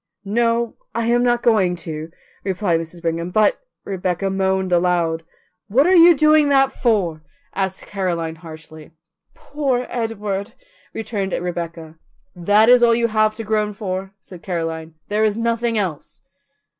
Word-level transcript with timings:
"No, 0.25 0.77
I 0.95 1.05
am 1.05 1.21
not 1.21 1.43
going 1.43 1.75
to," 1.85 2.09
replied 2.43 2.79
Mrs. 2.79 3.03
Brigham; 3.03 3.29
"but" 3.29 3.59
Rebecca 3.85 4.31
moaned 4.31 4.71
aloud. 4.71 5.21
"What 5.67 5.85
are 5.85 5.93
you 5.93 6.17
doing 6.17 6.49
that 6.49 6.71
for?" 6.71 7.21
asked 7.53 7.85
Caroline 7.85 8.37
harshly. 8.37 8.93
"Poor 9.35 9.85
Edward," 9.89 10.55
returned 10.91 11.33
Rebecca. 11.33 11.99
"That 12.35 12.67
is 12.67 12.81
all 12.81 12.95
you 12.95 13.09
have 13.09 13.35
to 13.35 13.43
groan 13.43 13.73
for," 13.73 14.15
said 14.19 14.41
Caroline. 14.41 14.95
"There 15.09 15.23
is 15.23 15.37
nothing 15.37 15.77
else." 15.77 16.23